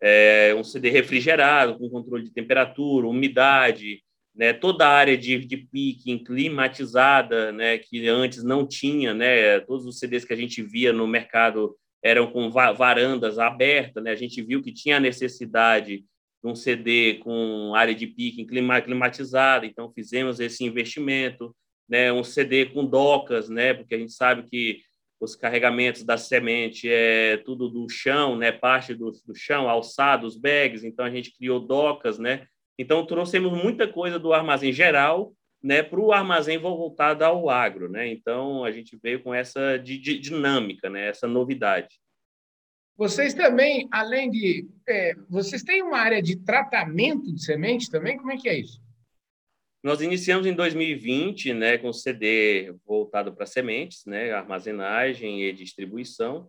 É, 0.00 0.54
um 0.58 0.64
CD 0.64 0.90
refrigerado, 0.90 1.78
com 1.78 1.88
controle 1.88 2.24
de 2.24 2.32
temperatura, 2.32 3.06
umidade, 3.06 4.02
né, 4.34 4.52
toda 4.52 4.86
a 4.86 4.90
área 4.90 5.16
de, 5.16 5.38
de 5.38 5.56
picking 5.56 6.24
climatizada, 6.24 7.52
né, 7.52 7.78
que 7.78 8.08
antes 8.08 8.42
não 8.42 8.66
tinha, 8.66 9.12
né, 9.12 9.60
todos 9.60 9.86
os 9.86 9.98
CDs 9.98 10.24
que 10.24 10.32
a 10.32 10.36
gente 10.36 10.62
via 10.62 10.92
no 10.92 11.06
mercado 11.06 11.76
eram 12.02 12.30
com 12.32 12.50
varandas 12.50 13.38
abertas, 13.38 14.02
né, 14.02 14.10
a 14.10 14.16
gente 14.16 14.42
viu 14.42 14.62
que 14.62 14.72
tinha 14.72 14.96
a 14.96 15.00
necessidade 15.00 15.98
de 15.98 16.50
um 16.50 16.54
CD 16.54 17.20
com 17.22 17.74
área 17.74 17.94
de 17.94 18.06
picking 18.06 18.46
climatizada, 18.46 19.66
então 19.66 19.92
fizemos 19.92 20.40
esse 20.40 20.64
investimento, 20.64 21.54
né, 21.88 22.12
um 22.12 22.24
CD 22.24 22.66
com 22.66 22.86
docas, 22.86 23.48
né, 23.48 23.74
porque 23.74 23.94
a 23.94 23.98
gente 23.98 24.12
sabe 24.12 24.48
que 24.48 24.80
os 25.20 25.36
carregamentos 25.36 26.02
da 26.02 26.16
semente 26.16 26.88
é 26.90 27.36
tudo 27.36 27.68
do 27.68 27.88
chão, 27.88 28.36
né, 28.36 28.50
parte 28.50 28.94
do, 28.94 29.12
do 29.24 29.34
chão, 29.36 29.68
alçados, 29.68 30.36
bags, 30.36 30.82
então 30.82 31.04
a 31.04 31.10
gente 31.10 31.36
criou 31.36 31.60
docas, 31.60 32.18
né, 32.18 32.46
então 32.78 33.06
trouxemos 33.06 33.52
muita 33.52 33.86
coisa 33.86 34.18
do 34.18 34.32
armazém 34.32 34.72
geral, 34.72 35.34
né, 35.62 35.82
para 35.82 36.00
o 36.00 36.12
armazém 36.12 36.58
voltado 36.58 37.24
ao 37.24 37.48
agro, 37.48 37.88
né, 37.88 38.08
então 38.08 38.64
a 38.64 38.70
gente 38.72 38.98
veio 39.00 39.22
com 39.22 39.32
essa 39.32 39.76
di, 39.78 39.98
di, 39.98 40.18
dinâmica, 40.18 40.90
né, 40.90 41.08
essa 41.08 41.28
novidade. 41.28 42.00
Vocês 42.96 43.32
também, 43.32 43.88
além 43.90 44.30
de, 44.30 44.68
é, 44.88 45.14
vocês 45.28 45.62
têm 45.62 45.82
uma 45.82 45.98
área 45.98 46.22
de 46.22 46.36
tratamento 46.36 47.32
de 47.32 47.42
semente 47.42 47.90
também, 47.90 48.16
como 48.16 48.32
é 48.32 48.36
que 48.36 48.48
é 48.48 48.58
isso? 48.58 48.82
Nós 49.82 50.00
iniciamos 50.00 50.46
em 50.46 50.54
2020, 50.54 51.54
né, 51.54 51.78
com 51.78 51.92
CD 51.92 52.72
voltado 52.86 53.34
para 53.34 53.46
sementes, 53.46 54.04
né, 54.06 54.32
armazenagem 54.32 55.42
e 55.42 55.52
distribuição, 55.52 56.48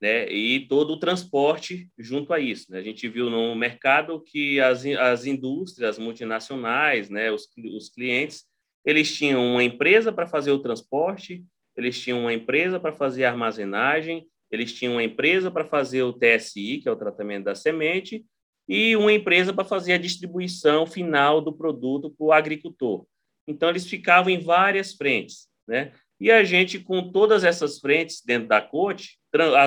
né, 0.00 0.30
e 0.30 0.66
todo 0.68 0.92
o 0.92 0.98
transporte 0.98 1.90
junto 1.98 2.32
a 2.32 2.38
isso. 2.38 2.70
Né? 2.70 2.78
A 2.78 2.82
gente 2.82 3.08
viu 3.08 3.28
no 3.28 3.54
mercado 3.54 4.20
que 4.20 4.60
as, 4.60 4.84
as 4.86 5.26
indústrias 5.26 5.90
as 5.90 5.98
multinacionais, 5.98 7.10
né, 7.10 7.30
os, 7.32 7.48
os 7.74 7.88
clientes, 7.88 8.44
eles 8.84 9.14
tinham 9.14 9.44
uma 9.44 9.62
empresa 9.62 10.12
para 10.12 10.26
fazer 10.26 10.52
o 10.52 10.60
transporte, 10.60 11.44
eles 11.76 12.00
tinham 12.00 12.20
uma 12.20 12.32
empresa 12.32 12.80
para 12.80 12.92
fazer 12.92 13.24
a 13.24 13.30
armazenagem, 13.30 14.26
eles 14.50 14.72
tinham 14.72 14.94
uma 14.94 15.02
empresa 15.02 15.50
para 15.50 15.64
fazer 15.64 16.02
o 16.02 16.12
TSI, 16.12 16.78
que 16.78 16.88
é 16.88 16.92
o 16.92 16.96
tratamento 16.96 17.44
da 17.44 17.54
semente, 17.54 18.24
e 18.68 18.96
uma 18.96 19.12
empresa 19.12 19.52
para 19.52 19.64
fazer 19.64 19.94
a 19.94 19.98
distribuição 19.98 20.86
final 20.86 21.40
do 21.40 21.52
produto 21.52 22.10
para 22.10 22.24
o 22.24 22.32
agricultor. 22.32 23.06
Então, 23.46 23.68
eles 23.68 23.86
ficavam 23.86 24.30
em 24.30 24.40
várias 24.40 24.92
frentes, 24.94 25.48
né? 25.66 25.92
E 26.20 26.30
a 26.30 26.42
gente, 26.42 26.80
com 26.80 27.12
todas 27.12 27.44
essas 27.44 27.78
frentes 27.78 28.22
dentro 28.24 28.48
da 28.48 28.60
COTE, 28.60 29.17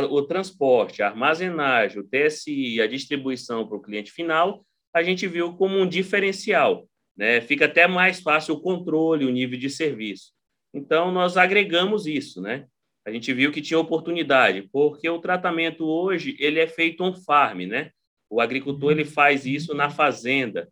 o 0.10 0.22
transporte, 0.24 1.02
a 1.02 1.08
armazenagem, 1.08 2.00
o 2.00 2.04
TSI, 2.04 2.82
a 2.82 2.88
distribuição 2.88 3.68
para 3.68 3.78
o 3.78 3.82
cliente 3.82 4.12
final, 4.12 4.66
a 4.94 5.04
gente 5.04 5.28
viu 5.28 5.54
como 5.54 5.78
um 5.78 5.88
diferencial. 5.88 6.88
Né? 7.16 7.42
Fica 7.42 7.66
até 7.66 7.88
mais 7.88 8.20
fácil 8.22 8.56
o 8.56 8.62
controle, 8.62 9.26
o 9.26 9.30
nível 9.30 9.60
de 9.60 9.70
serviço. 9.70 10.32
Então, 10.74 11.12
nós 11.12 11.38
agregamos 11.38 12.08
isso. 12.08 12.42
Né? 12.42 12.66
A 13.06 13.12
gente 13.12 13.32
viu 13.34 13.52
que 13.52 13.62
tinha 13.62 13.80
oportunidade, 13.80 14.68
porque 14.72 15.08
o 15.10 15.20
tratamento 15.20 15.86
hoje 15.86 16.36
ele 16.40 16.60
é 16.60 16.68
feito 16.68 17.04
on 17.04 17.14
farm. 17.14 17.62
Né? 17.68 17.92
O 18.30 18.42
agricultor 18.42 18.92
ele 18.92 19.06
faz 19.06 19.46
isso 19.46 19.74
na 19.74 19.90
fazenda. 19.90 20.68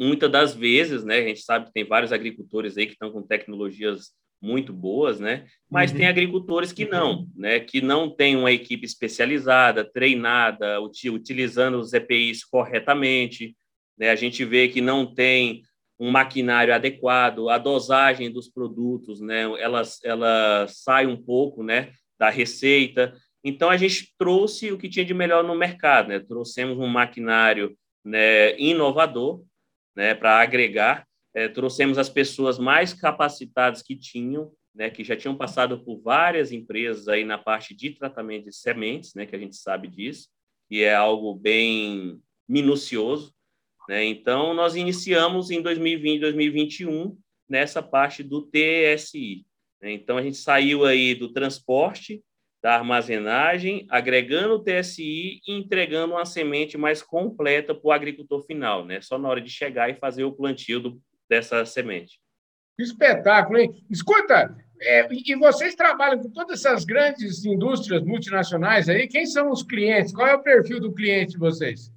Muitas 0.00 0.30
das 0.30 0.54
vezes, 0.54 1.04
né, 1.04 1.18
a 1.18 1.26
gente 1.26 1.40
sabe 1.40 1.66
que 1.66 1.72
tem 1.72 1.84
vários 1.84 2.12
agricultores 2.12 2.76
aí 2.76 2.86
que 2.86 2.92
estão 2.92 3.10
com 3.10 3.20
tecnologias 3.20 4.12
muito 4.40 4.72
boas, 4.72 5.18
né? 5.18 5.46
Mas 5.70 5.90
uhum. 5.90 5.98
tem 5.98 6.06
agricultores 6.06 6.72
que 6.72 6.84
não, 6.84 7.26
né? 7.36 7.60
Que 7.60 7.80
não 7.80 8.08
têm 8.08 8.36
uma 8.36 8.52
equipe 8.52 8.86
especializada, 8.86 9.84
treinada, 9.84 10.80
utilizando 10.80 11.78
os 11.78 11.92
EPIs 11.92 12.44
corretamente, 12.44 13.56
né? 13.98 14.10
A 14.10 14.16
gente 14.16 14.44
vê 14.44 14.68
que 14.68 14.80
não 14.80 15.12
tem 15.12 15.62
um 15.98 16.10
maquinário 16.10 16.72
adequado, 16.72 17.48
a 17.48 17.58
dosagem 17.58 18.30
dos 18.30 18.48
produtos, 18.48 19.20
né? 19.20 19.42
Ela, 19.60 19.82
ela 20.04 20.66
sai 20.68 21.06
um 21.06 21.16
pouco, 21.16 21.62
né? 21.64 21.90
Da 22.18 22.30
receita. 22.30 23.14
Então, 23.42 23.68
a 23.68 23.76
gente 23.76 24.14
trouxe 24.16 24.70
o 24.70 24.78
que 24.78 24.88
tinha 24.88 25.04
de 25.04 25.14
melhor 25.14 25.42
no 25.42 25.56
mercado, 25.56 26.08
né? 26.08 26.20
Trouxemos 26.20 26.78
um 26.78 26.86
maquinário 26.86 27.76
né, 28.04 28.56
inovador, 28.58 29.42
né? 29.96 30.14
Para 30.14 30.40
agregar 30.40 31.07
é, 31.38 31.48
trouxemos 31.48 31.98
as 31.98 32.08
pessoas 32.08 32.58
mais 32.58 32.92
capacitadas 32.92 33.80
que 33.80 33.94
tinham, 33.94 34.50
né, 34.74 34.90
que 34.90 35.04
já 35.04 35.16
tinham 35.16 35.36
passado 35.36 35.78
por 35.84 36.00
várias 36.00 36.50
empresas 36.50 37.06
aí 37.06 37.24
na 37.24 37.38
parte 37.38 37.76
de 37.76 37.90
tratamento 37.90 38.46
de 38.46 38.56
sementes, 38.56 39.14
né, 39.14 39.24
que 39.24 39.36
a 39.36 39.38
gente 39.38 39.54
sabe 39.54 39.86
disso, 39.86 40.28
e 40.68 40.82
é 40.82 40.92
algo 40.92 41.32
bem 41.34 42.20
minucioso. 42.48 43.32
Né? 43.88 44.04
Então, 44.04 44.52
nós 44.52 44.74
iniciamos 44.74 45.52
em 45.52 45.62
2020, 45.62 46.20
2021 46.20 47.16
nessa 47.48 47.80
parte 47.80 48.24
do 48.24 48.42
TSI. 48.42 49.46
Né? 49.80 49.92
Então, 49.92 50.18
a 50.18 50.22
gente 50.22 50.38
saiu 50.38 50.84
aí 50.84 51.14
do 51.14 51.32
transporte, 51.32 52.20
da 52.60 52.74
armazenagem, 52.74 53.86
agregando 53.88 54.54
o 54.54 54.64
TSI 54.64 55.40
e 55.46 55.52
entregando 55.52 56.14
uma 56.14 56.24
semente 56.24 56.76
mais 56.76 57.00
completa 57.00 57.72
para 57.72 57.88
o 57.88 57.92
agricultor 57.92 58.42
final, 58.44 58.84
né? 58.84 59.00
Só 59.00 59.16
na 59.16 59.28
hora 59.28 59.40
de 59.40 59.48
chegar 59.48 59.88
e 59.88 59.94
fazer 59.94 60.24
o 60.24 60.32
plantio 60.32 60.80
do, 60.80 61.00
dessa 61.28 61.64
semente. 61.64 62.18
Que 62.76 62.84
espetáculo, 62.84 63.58
hein? 63.58 63.72
Escuta, 63.90 64.56
é, 64.80 65.08
e 65.12 65.34
vocês 65.34 65.74
trabalham 65.74 66.20
com 66.20 66.30
todas 66.30 66.64
essas 66.64 66.84
grandes 66.84 67.44
indústrias 67.44 68.02
multinacionais 68.02 68.88
aí? 68.88 69.08
Quem 69.08 69.26
são 69.26 69.50
os 69.50 69.62
clientes? 69.62 70.12
Qual 70.12 70.26
é 70.26 70.34
o 70.34 70.42
perfil 70.42 70.80
do 70.80 70.94
cliente 70.94 71.32
de 71.32 71.38
vocês? 71.38 71.92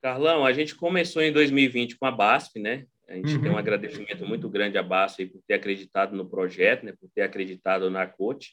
Carlão, 0.00 0.44
a 0.44 0.52
gente 0.52 0.74
começou 0.74 1.22
em 1.22 1.32
2020 1.32 1.96
com 1.96 2.06
a 2.06 2.10
BASF, 2.10 2.58
né? 2.58 2.86
A 3.08 3.14
gente 3.14 3.34
uhum. 3.34 3.42
tem 3.42 3.50
um 3.50 3.58
agradecimento 3.58 4.26
muito 4.26 4.48
grande 4.48 4.78
à 4.78 4.82
BASF 4.82 5.26
por 5.26 5.42
ter 5.46 5.54
acreditado 5.54 6.16
no 6.16 6.28
projeto, 6.28 6.84
né? 6.84 6.92
por 6.98 7.10
ter 7.14 7.22
acreditado 7.22 7.90
na 7.90 8.06
COT. 8.06 8.52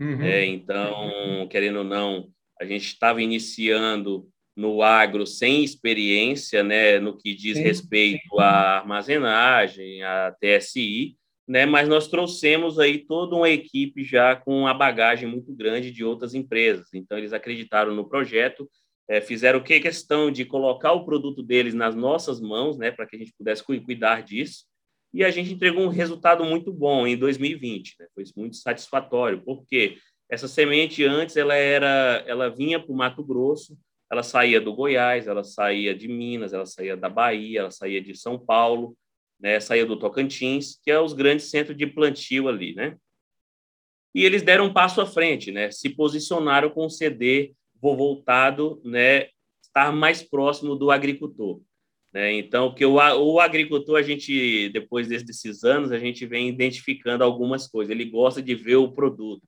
Uhum. 0.00 0.22
É, 0.22 0.44
então, 0.46 1.46
querendo 1.50 1.78
ou 1.78 1.84
não, 1.84 2.30
a 2.60 2.64
gente 2.64 2.86
estava 2.86 3.20
iniciando 3.20 4.28
no 4.58 4.82
agro 4.82 5.24
sem 5.24 5.62
experiência, 5.62 6.64
né, 6.64 6.98
no 6.98 7.16
que 7.16 7.32
diz 7.32 7.56
Sim. 7.56 7.62
respeito 7.62 8.40
à 8.40 8.78
armazenagem, 8.78 10.02
à 10.02 10.32
TSI, 10.32 11.16
né, 11.46 11.64
mas 11.64 11.88
nós 11.88 12.08
trouxemos 12.08 12.76
aí 12.76 12.98
toda 12.98 13.36
uma 13.36 13.48
equipe 13.48 14.02
já 14.02 14.34
com 14.34 14.62
uma 14.62 14.74
bagagem 14.74 15.28
muito 15.28 15.54
grande 15.54 15.92
de 15.92 16.02
outras 16.04 16.34
empresas. 16.34 16.88
Então 16.92 17.16
eles 17.16 17.32
acreditaram 17.32 17.94
no 17.94 18.08
projeto, 18.08 18.68
é, 19.08 19.20
fizeram 19.20 19.62
que 19.62 19.78
questão 19.78 20.28
de 20.28 20.44
colocar 20.44 20.92
o 20.92 21.04
produto 21.04 21.40
deles 21.40 21.72
nas 21.72 21.94
nossas 21.94 22.40
mãos, 22.40 22.76
né, 22.76 22.90
para 22.90 23.06
que 23.06 23.14
a 23.14 23.18
gente 23.20 23.32
pudesse 23.38 23.62
cuidar 23.62 24.24
disso. 24.24 24.64
E 25.14 25.22
a 25.22 25.30
gente 25.30 25.52
entregou 25.52 25.84
um 25.84 25.88
resultado 25.88 26.44
muito 26.44 26.72
bom 26.72 27.06
em 27.06 27.16
2020, 27.16 27.94
né, 28.00 28.08
foi 28.12 28.24
muito 28.36 28.56
satisfatório, 28.56 29.40
porque 29.40 29.98
essa 30.28 30.48
semente 30.48 31.04
antes 31.04 31.36
ela 31.36 31.54
era, 31.54 32.24
ela 32.26 32.48
vinha 32.48 32.80
para 32.80 32.92
o 32.92 32.96
Mato 32.96 33.22
Grosso, 33.22 33.78
ela 34.10 34.22
saía 34.22 34.60
do 34.60 34.74
Goiás, 34.74 35.26
ela 35.26 35.44
saía 35.44 35.94
de 35.94 36.08
Minas, 36.08 36.52
ela 36.52 36.66
saía 36.66 36.96
da 36.96 37.08
Bahia, 37.08 37.60
ela 37.60 37.70
saía 37.70 38.00
de 38.00 38.14
São 38.14 38.38
Paulo, 38.38 38.96
né, 39.38 39.60
saía 39.60 39.84
do 39.86 39.98
Tocantins, 39.98 40.80
que 40.82 40.90
é 40.90 40.98
os 40.98 41.12
grandes 41.12 41.50
centros 41.50 41.76
de 41.76 41.86
plantio 41.86 42.48
ali, 42.48 42.74
né? 42.74 42.96
E 44.14 44.24
eles 44.24 44.42
deram 44.42 44.66
um 44.66 44.72
passo 44.72 45.00
à 45.00 45.06
frente, 45.06 45.52
né? 45.52 45.70
Se 45.70 45.90
posicionaram 45.90 46.70
com 46.70 46.86
o 46.86 46.90
CD 46.90 47.54
voltado, 47.80 48.80
né, 48.84 49.28
estar 49.62 49.92
mais 49.92 50.22
próximo 50.22 50.74
do 50.74 50.90
agricultor. 50.90 51.60
Né? 52.12 52.32
Então, 52.32 52.74
que 52.74 52.84
o, 52.84 52.94
o 52.94 53.38
agricultor, 53.38 53.98
a 53.98 54.02
gente, 54.02 54.70
depois 54.70 55.08
desses 55.08 55.62
anos, 55.62 55.92
a 55.92 55.98
gente 55.98 56.26
vem 56.26 56.48
identificando 56.48 57.22
algumas 57.22 57.68
coisas. 57.68 57.90
Ele 57.90 58.06
gosta 58.06 58.42
de 58.42 58.54
ver 58.54 58.76
o 58.76 58.90
produto, 58.90 59.46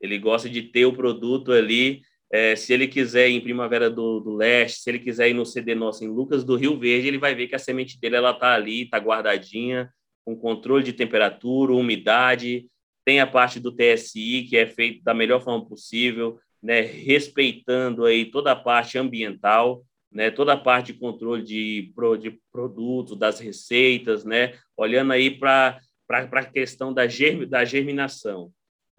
ele 0.00 0.18
gosta 0.18 0.48
de 0.48 0.62
ter 0.62 0.84
o 0.84 0.92
produto 0.92 1.52
ali 1.52 2.02
é, 2.32 2.56
se 2.56 2.72
ele 2.72 2.88
quiser 2.88 3.28
ir 3.28 3.34
em 3.34 3.40
Primavera 3.42 3.90
do, 3.90 4.18
do, 4.18 4.34
Leste, 4.34 4.80
se 4.80 4.90
ele 4.90 4.98
quiser 4.98 5.28
ir 5.28 5.34
no 5.34 5.44
CD 5.44 5.74
nosso 5.74 6.02
em 6.02 6.08
Lucas 6.08 6.42
do 6.42 6.56
Rio 6.56 6.78
Verde, 6.78 7.06
ele 7.06 7.18
vai 7.18 7.34
ver 7.34 7.46
que 7.46 7.54
a 7.54 7.58
semente 7.58 8.00
dele 8.00 8.16
ela 8.16 8.32
tá 8.32 8.54
ali, 8.54 8.88
tá 8.88 8.96
guardadinha, 8.96 9.92
com 10.24 10.34
controle 10.34 10.82
de 10.82 10.94
temperatura, 10.94 11.74
umidade, 11.74 12.66
tem 13.04 13.20
a 13.20 13.26
parte 13.26 13.60
do 13.60 13.70
TSI 13.70 14.46
que 14.48 14.56
é 14.56 14.66
feito 14.66 15.04
da 15.04 15.12
melhor 15.12 15.42
forma 15.42 15.68
possível, 15.68 16.38
né, 16.62 16.80
respeitando 16.80 18.06
aí 18.06 18.24
toda 18.24 18.52
a 18.52 18.56
parte 18.56 18.96
ambiental, 18.96 19.84
né, 20.10 20.30
toda 20.30 20.54
a 20.54 20.56
parte 20.56 20.94
de 20.94 20.98
controle 20.98 21.42
de, 21.42 21.92
de 22.18 22.40
produtos, 22.50 23.18
das 23.18 23.40
receitas, 23.40 24.24
né, 24.24 24.54
olhando 24.74 25.12
aí 25.12 25.38
para 25.38 25.78
a 26.10 26.44
questão 26.44 26.94
da, 26.94 27.06
germ, 27.06 27.44
da 27.44 27.62
germinação. 27.62 28.50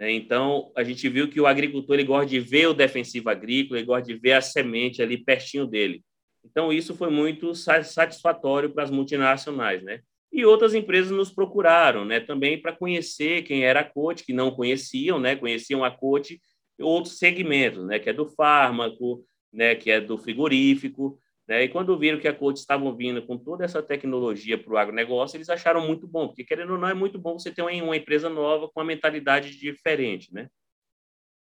Né? 0.03 0.12
Então, 0.12 0.69
a 0.75 0.83
gente 0.83 1.07
viu 1.07 1.29
que 1.29 1.39
o 1.39 1.48
agricultor 1.48 1.95
ele 1.95 2.03
gosta 2.03 2.25
de 2.25 2.38
ver 2.38 2.67
o 2.67 2.74
defensivo 2.74 3.29
agrícola, 3.29 3.79
ele 3.79 3.88
gosta 3.88 4.12
de 4.12 4.19
ver 4.19 4.33
a 4.33 4.41
semente 4.41 5.01
ali 5.01 5.17
pertinho 5.17 5.65
dele. 5.65 6.03
Então, 6.43 6.74
isso 6.74 6.93
foi 6.93 7.10
muito 7.10 7.55
satisfatório 7.55 8.69
para 8.69 8.83
as 8.83 8.91
multinacionais, 8.91 9.81
né? 9.81 10.01
E 10.29 10.43
outras 10.43 10.74
empresas 10.74 11.10
nos 11.10 11.31
procuraram, 11.31 12.03
né? 12.03 12.19
Também 12.19 12.62
para 12.62 12.75
conhecer 12.75 13.43
quem 13.43 13.63
era 13.63 13.79
a 13.79 13.83
COTE, 13.86 14.25
que 14.25 14.33
não 14.33 14.51
conheciam, 14.51 15.22
né? 15.22 15.38
Conheciam 15.38 15.86
a 15.86 15.91
COTE, 15.91 16.41
outros 16.81 17.17
segmentos, 17.17 17.86
né? 17.86 17.98
Que 17.98 18.10
é 18.10 18.13
do 18.13 18.25
fármaco, 18.25 19.25
né? 19.53 19.74
Que 19.74 19.89
é 19.89 20.01
do 20.01 20.17
frigorífico, 20.17 21.17
né? 21.47 21.63
E 21.63 21.69
quando 21.69 21.97
viram 21.97 22.19
que 22.19 22.27
a 22.27 22.33
Coach 22.33 22.57
estavam 22.57 22.95
vindo 22.95 23.21
com 23.25 23.38
toda 23.38 23.65
essa 23.65 23.81
tecnologia 23.81 24.57
para 24.57 24.73
o 24.73 24.77
agronegócio, 24.77 25.38
eles 25.38 25.50
acharam 25.50 25.85
muito 25.85 26.07
bom, 26.07 26.27
porque 26.27 26.43
querendo 26.43 26.73
ou 26.73 26.79
não, 26.79 26.88
é 26.88 26.93
muito 26.93 27.19
bom 27.19 27.38
você 27.38 27.51
ter 27.51 27.62
uma 27.62 27.95
empresa 27.95 28.29
nova 28.29 28.67
com 28.67 28.79
uma 28.79 28.85
mentalidade 28.85 29.57
diferente, 29.57 30.33
né? 30.33 30.47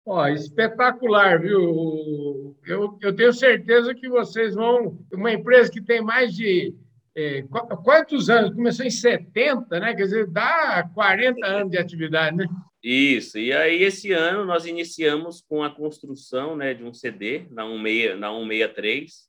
Ó, 0.06 0.26
espetacular, 0.28 1.42
viu? 1.42 2.56
Eu, 2.66 2.98
eu 3.02 3.14
tenho 3.14 3.34
certeza 3.34 3.94
que 3.94 4.08
vocês 4.08 4.56
vão. 4.56 4.98
Uma 5.12 5.34
empresa 5.34 5.70
que 5.70 5.82
tem 5.82 6.02
mais 6.02 6.34
de 6.34 6.74
é, 7.14 7.44
quantos 7.84 8.30
anos? 8.30 8.54
Começou 8.56 8.86
em 8.86 8.90
70, 8.90 9.80
né? 9.82 9.94
Quer 9.94 10.04
dizer, 10.04 10.28
dá 10.28 10.90
40 10.94 11.46
anos 11.46 11.72
de 11.72 11.78
atividade, 11.78 12.38
né? 12.38 12.46
Isso, 12.82 13.38
e 13.38 13.52
aí 13.52 13.84
esse 13.84 14.14
ano 14.14 14.46
nós 14.46 14.66
iniciamos 14.66 15.42
com 15.42 15.62
a 15.62 15.70
construção 15.70 16.56
né, 16.56 16.74
de 16.74 16.86
um 16.86 16.94
CD 16.94 17.46
na, 17.50 17.66
16, 17.66 18.18
na 18.18 18.30
163, 18.30 19.28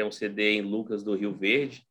é 0.00 0.04
um 0.04 0.12
CD 0.12 0.56
em 0.56 0.62
Lucas 0.62 1.02
do 1.02 1.14
Rio 1.14 1.32
Verde. 1.32 1.82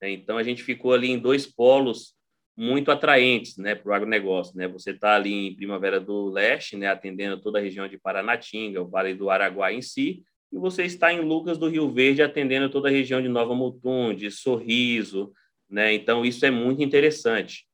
Né? 0.00 0.10
Então 0.10 0.36
a 0.36 0.42
gente 0.42 0.62
ficou 0.62 0.92
ali 0.92 1.10
em 1.10 1.18
dois 1.18 1.46
polos 1.46 2.14
muito 2.56 2.90
atraentes 2.90 3.56
né, 3.56 3.74
para 3.74 3.90
o 3.90 3.94
agronegócio. 3.94 4.56
Né? 4.56 4.68
Você 4.68 4.90
está 4.90 5.16
ali 5.16 5.32
em 5.48 5.56
Primavera 5.56 6.00
do 6.00 6.30
Leste, 6.30 6.76
né, 6.76 6.88
atendendo 6.88 7.40
toda 7.40 7.58
a 7.58 7.62
região 7.62 7.88
de 7.88 7.98
Paranatinga, 7.98 8.82
o 8.82 8.88
Vale 8.88 9.14
do 9.14 9.28
Araguá 9.30 9.72
em 9.72 9.82
si, 9.82 10.22
e 10.52 10.58
você 10.58 10.84
está 10.84 11.12
em 11.12 11.20
Lucas 11.20 11.58
do 11.58 11.68
Rio 11.68 11.90
Verde, 11.90 12.22
atendendo 12.22 12.70
toda 12.70 12.88
a 12.88 12.92
região 12.92 13.20
de 13.20 13.28
Nova 13.28 13.54
Mutum, 13.56 14.14
de 14.14 14.30
Sorriso. 14.30 15.32
Né? 15.68 15.92
Então, 15.94 16.24
isso 16.24 16.46
é 16.46 16.50
muito 16.50 16.80
interessante. 16.80 17.66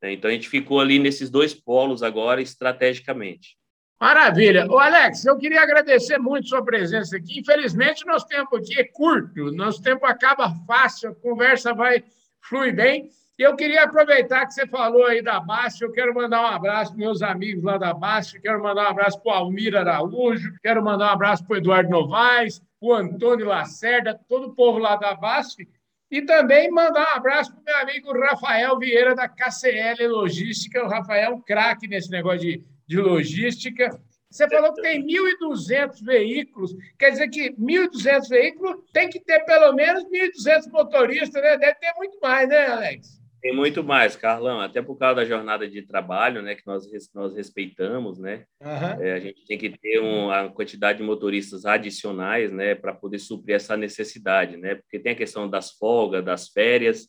Né? 0.00 0.12
Então, 0.12 0.30
a 0.30 0.32
gente 0.32 0.48
ficou 0.48 0.78
ali 0.78 1.00
nesses 1.00 1.30
dois 1.30 1.52
polos 1.52 2.00
agora, 2.00 2.40
estrategicamente. 2.40 3.56
Maravilha. 4.00 4.70
O 4.70 4.78
Alex, 4.78 5.24
eu 5.24 5.36
queria 5.36 5.60
agradecer 5.60 6.18
muito 6.18 6.48
sua 6.48 6.64
presença 6.64 7.16
aqui. 7.16 7.40
Infelizmente, 7.40 8.06
nosso 8.06 8.28
tempo 8.28 8.56
aqui 8.56 8.78
é 8.78 8.84
curto, 8.84 9.50
nosso 9.52 9.82
tempo 9.82 10.06
acaba 10.06 10.54
fácil, 10.66 11.10
a 11.10 11.14
conversa 11.14 11.74
vai 11.74 12.04
fluir 12.40 12.74
bem. 12.74 13.10
E 13.36 13.42
eu 13.42 13.54
queria 13.54 13.84
aproveitar 13.84 14.46
que 14.46 14.54
você 14.54 14.66
falou 14.66 15.06
aí 15.06 15.22
da 15.22 15.38
Baixa, 15.38 15.84
eu 15.84 15.92
quero 15.92 16.12
mandar 16.12 16.42
um 16.42 16.46
abraço 16.46 16.90
para 16.90 16.98
meus 16.98 17.22
amigos 17.22 17.62
lá 17.62 17.78
da 17.78 17.94
Baixa, 17.94 18.38
quero 18.40 18.60
mandar 18.60 18.86
um 18.86 18.90
abraço 18.90 19.20
para 19.22 19.30
o 19.30 19.34
Almir 19.34 19.76
Araújo, 19.76 20.52
quero 20.60 20.82
mandar 20.82 21.06
um 21.06 21.12
abraço 21.12 21.44
para 21.46 21.54
o 21.54 21.56
Eduardo 21.56 21.88
Novaes, 21.88 22.58
para 22.58 22.88
o 22.88 22.94
Antônio 22.94 23.46
Lacerda, 23.46 24.18
todo 24.28 24.48
o 24.48 24.54
povo 24.54 24.78
lá 24.78 24.96
da 24.96 25.14
Baixa, 25.14 25.62
e 26.10 26.22
também 26.22 26.68
mandar 26.68 27.14
um 27.14 27.16
abraço 27.16 27.52
para 27.52 27.60
o 27.60 27.64
meu 27.64 27.76
amigo 27.76 28.20
Rafael 28.20 28.76
Vieira, 28.76 29.14
da 29.14 29.28
KCL 29.28 30.08
Logística, 30.08 30.84
o 30.84 30.88
Rafael 30.88 31.40
craque 31.46 31.86
nesse 31.86 32.10
negócio 32.10 32.40
de, 32.40 32.64
de 32.88 32.98
logística, 32.98 33.90
você 34.30 34.48
falou 34.48 34.74
que 34.74 34.82
tem 34.82 35.04
1.200 35.06 36.04
veículos, 36.04 36.74
quer 36.98 37.10
dizer 37.10 37.28
que 37.28 37.50
1.200 37.52 38.28
veículos 38.28 38.76
tem 38.92 39.08
que 39.08 39.20
ter 39.20 39.40
pelo 39.44 39.72
menos 39.74 40.04
1.200 40.04 40.70
motoristas, 40.70 41.42
né? 41.42 41.56
Deve 41.56 41.74
ter 41.74 41.92
muito 41.96 42.18
mais, 42.20 42.48
né, 42.48 42.66
Alex? 42.66 43.18
Tem 43.40 43.54
muito 43.54 43.84
mais, 43.84 44.16
Carlão, 44.16 44.60
até 44.60 44.82
por 44.82 44.96
causa 44.96 45.16
da 45.16 45.24
jornada 45.24 45.68
de 45.68 45.82
trabalho, 45.82 46.42
né, 46.42 46.56
que 46.56 46.66
nós, 46.66 46.84
nós 47.14 47.36
respeitamos, 47.36 48.18
né, 48.18 48.44
uhum. 48.60 49.00
é, 49.00 49.12
a 49.12 49.20
gente 49.20 49.46
tem 49.46 49.56
que 49.56 49.70
ter 49.78 50.00
uma 50.00 50.48
quantidade 50.50 50.98
de 50.98 51.04
motoristas 51.04 51.64
adicionais, 51.64 52.50
né, 52.50 52.74
para 52.74 52.92
poder 52.92 53.20
suprir 53.20 53.54
essa 53.54 53.76
necessidade, 53.76 54.56
né, 54.56 54.74
porque 54.74 54.98
tem 54.98 55.12
a 55.12 55.16
questão 55.16 55.48
das 55.48 55.70
folgas, 55.70 56.24
das 56.24 56.48
férias, 56.48 57.08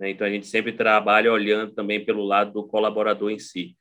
né, 0.00 0.10
então 0.10 0.26
a 0.26 0.30
gente 0.30 0.48
sempre 0.48 0.72
trabalha 0.72 1.32
olhando 1.32 1.72
também 1.72 2.04
pelo 2.04 2.24
lado 2.24 2.52
do 2.52 2.66
colaborador 2.66 3.30
em 3.30 3.38
si, 3.38 3.76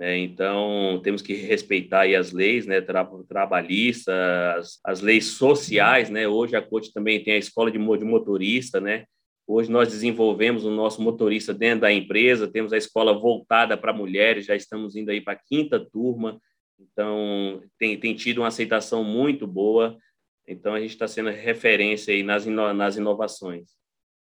né, 0.00 0.18
então 0.18 0.98
temos 1.04 1.20
que 1.20 1.34
respeitar 1.34 2.06
as 2.16 2.32
leis, 2.32 2.66
né, 2.66 2.80
tra 2.80 3.04
trabalhistas, 3.28 4.80
as, 4.82 5.00
leis 5.00 5.26
sociais, 5.26 6.08
né, 6.08 6.26
hoje 6.26 6.56
a 6.56 6.62
COT 6.62 6.92
também 6.92 7.22
tem 7.22 7.34
a 7.34 7.38
escola 7.38 7.70
de, 7.70 7.78
de 7.78 8.04
motorista, 8.04 8.80
né, 8.80 9.04
Hoje 9.52 9.68
nós 9.68 9.88
desenvolvemos 9.88 10.64
o 10.64 10.70
nosso 10.70 11.02
motorista 11.02 11.52
dentro 11.52 11.80
da 11.80 11.92
empresa, 11.92 12.46
temos 12.46 12.72
a 12.72 12.76
escola 12.76 13.12
voltada 13.12 13.76
para 13.76 13.92
mulheres, 13.92 14.46
já 14.46 14.54
estamos 14.54 14.94
indo 14.94 15.10
aí 15.10 15.20
para 15.20 15.32
a 15.32 15.40
quinta 15.44 15.84
turma, 15.90 16.40
então 16.78 17.60
tem, 17.76 17.98
tem 17.98 18.14
tido 18.14 18.42
uma 18.42 18.46
aceitação 18.46 19.02
muito 19.02 19.48
boa, 19.48 19.98
então 20.46 20.72
a 20.72 20.80
gente 20.80 20.90
está 20.90 21.08
sendo 21.08 21.30
referência 21.30 22.14
aí 22.14 22.22
nas, 22.22 22.46
ino, 22.46 22.72
nas 22.72 22.96
inovações. 22.96 23.72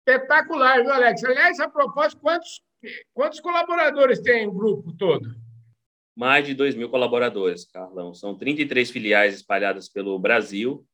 Espetacular, 0.06 0.82
viu, 0.82 0.92
Alex? 0.92 1.24
Aliás, 1.24 1.58
a 1.58 1.70
propósito, 1.70 2.20
quantos, 2.20 2.60
quantos 3.14 3.40
colaboradores 3.40 4.20
tem 4.20 4.46
o 4.46 4.52
grupo 4.52 4.92
todo? 4.92 5.26
Mais 6.16 6.46
de 6.46 6.54
2 6.54 6.74
mil 6.74 6.88
colaboradores, 6.88 7.64
Carlão. 7.64 8.14
São 8.14 8.36
33 8.36 8.90
filiais 8.90 9.34
espalhadas 9.34 9.88
pelo 9.88 10.18
Brasil, 10.18 10.84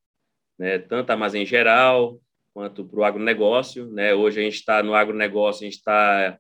né, 0.59 0.79
tanto 0.79 1.11
armazém 1.11 1.45
geral, 1.45 2.19
quanto 2.53 2.85
para 2.85 3.01
o 3.01 3.05
agronegócio. 3.05 3.91
Né? 3.93 4.15
Hoje 4.15 4.41
a 4.41 4.43
gente 4.43 4.55
está 4.55 4.83
no 4.83 4.95
agronegócio, 4.95 5.63
a 5.63 5.65
gente 5.65 5.79
está 5.79 6.39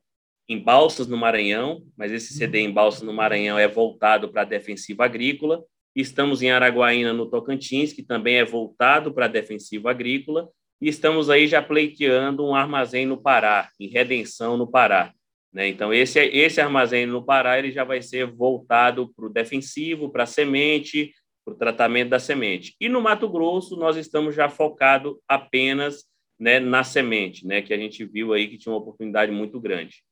em 0.48 0.59
Balsas, 0.59 1.07
no 1.07 1.16
Maranhão, 1.16 1.83
mas 1.96 2.11
esse 2.11 2.35
CD 2.35 2.61
em 2.61 2.72
Balsas, 2.72 3.02
no 3.02 3.12
Maranhão, 3.12 3.59
é 3.59 3.68
voltado 3.68 4.33
para 4.33 4.42
a 4.42 4.44
defensiva 4.44 5.05
agrícola. 5.05 5.62
Estamos 5.94 6.42
em 6.42 6.50
Araguaína, 6.50 7.12
no 7.12 7.31
Tocantins, 7.31 7.92
que 7.92 8.02
também 8.02 8.37
é 8.37 8.44
voltado 8.44 9.12
para 9.12 9.26
a 9.26 9.28
defensiva 9.28 9.90
agrícola. 9.90 10.48
E 10.81 10.88
estamos 10.88 11.31
aí 11.31 11.46
já 11.46 11.62
pleiteando 11.62 12.44
um 12.44 12.55
armazém 12.55 13.07
no 13.07 13.20
Pará, 13.20 13.68
em 13.78 13.88
Redenção, 13.88 14.57
no 14.57 14.68
Pará. 14.68 15.12
Né? 15.52 15.68
Então, 15.68 15.92
esse, 15.92 16.18
esse 16.20 16.60
armazém 16.60 17.06
no 17.06 17.24
Pará 17.24 17.58
ele 17.58 17.72
já 17.72 17.84
vai 17.84 18.00
ser 18.00 18.26
voltado 18.26 19.12
para 19.14 19.26
o 19.26 19.32
defensivo, 19.32 20.10
para 20.10 20.22
a 20.22 20.26
semente, 20.26 21.12
para 21.44 21.54
o 21.54 21.56
tratamento 21.56 22.10
da 22.10 22.18
semente. 22.18 22.74
E 22.80 22.88
no 22.88 23.00
Mato 23.00 23.28
Grosso, 23.28 23.76
nós 23.76 23.96
estamos 23.96 24.34
já 24.34 24.48
focados 24.48 25.16
apenas 25.28 26.04
né, 26.38 26.58
na 26.58 26.84
semente, 26.84 27.46
né, 27.46 27.60
que 27.60 27.74
a 27.74 27.76
gente 27.76 28.04
viu 28.04 28.32
aí 28.32 28.48
que 28.48 28.56
tinha 28.56 28.72
uma 28.72 28.80
oportunidade 28.80 29.30
muito 29.30 29.60
grande. 29.60 30.02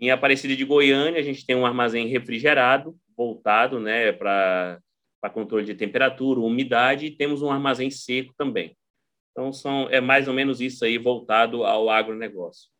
Em 0.00 0.10
Aparecida 0.10 0.56
de 0.56 0.64
Goiânia, 0.64 1.20
a 1.20 1.22
gente 1.22 1.44
tem 1.44 1.54
um 1.54 1.66
armazém 1.66 2.06
refrigerado, 2.08 2.96
voltado 3.16 3.78
né, 3.78 4.12
para 4.12 4.80
controle 5.32 5.64
de 5.64 5.74
temperatura, 5.74 6.40
umidade, 6.40 7.06
e 7.06 7.10
temos 7.10 7.42
um 7.42 7.50
armazém 7.50 7.90
seco 7.90 8.32
também. 8.36 8.76
Então, 9.30 9.52
são, 9.52 9.88
é 9.90 10.00
mais 10.00 10.26
ou 10.26 10.34
menos 10.34 10.60
isso 10.60 10.84
aí 10.84 10.96
voltado 10.96 11.64
ao 11.64 11.90
agronegócio. 11.90 12.73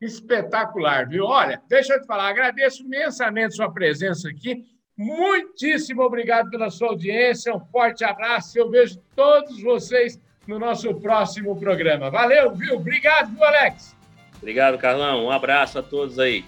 Espetacular, 0.00 1.06
viu? 1.08 1.24
Olha, 1.26 1.60
deixa 1.68 1.94
eu 1.94 2.00
te 2.00 2.06
falar, 2.06 2.28
agradeço 2.28 2.82
imensamente 2.82 3.54
sua 3.54 3.70
presença 3.70 4.28
aqui. 4.28 4.64
Muitíssimo 4.96 6.02
obrigado 6.02 6.50
pela 6.50 6.70
sua 6.70 6.88
audiência, 6.88 7.54
um 7.54 7.60
forte 7.60 8.04
abraço. 8.04 8.58
Eu 8.58 8.70
vejo 8.70 8.98
todos 9.14 9.62
vocês 9.62 10.20
no 10.46 10.58
nosso 10.58 10.94
próximo 10.94 11.58
programa. 11.58 12.10
Valeu, 12.10 12.54
viu? 12.54 12.76
Obrigado, 12.76 13.30
viu, 13.30 13.44
Alex? 13.44 13.96
Obrigado, 14.38 14.78
Carlão. 14.78 15.26
Um 15.26 15.30
abraço 15.30 15.78
a 15.78 15.82
todos 15.82 16.18
aí. 16.18 16.44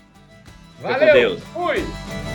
Valeu. 0.80 1.38
Fui. 1.38 2.31